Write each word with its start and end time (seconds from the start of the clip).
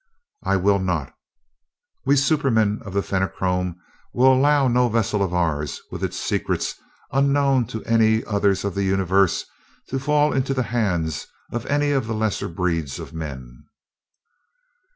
"I 0.43 0.55
will 0.57 0.79
not. 0.79 1.13
We 2.07 2.15
supermen 2.15 2.81
of 2.83 2.93
the 2.93 3.03
Fenachrone 3.03 3.75
will 4.15 4.33
allow 4.33 4.67
no 4.67 4.89
vessel 4.89 5.21
of 5.21 5.31
ours, 5.31 5.79
with 5.91 6.03
its 6.03 6.19
secrets 6.19 6.73
unknown 7.11 7.67
to 7.67 7.83
any 7.83 8.25
others 8.25 8.65
of 8.65 8.73
the 8.73 8.83
Universe, 8.83 9.45
to 9.89 9.99
fall 9.99 10.33
into 10.33 10.55
the 10.55 10.63
hands 10.63 11.27
of 11.51 11.67
any 11.67 11.91
of 11.91 12.07
the 12.07 12.15
lesser 12.15 12.47
breeds 12.47 12.97
of 12.97 13.13
men." 13.13 13.65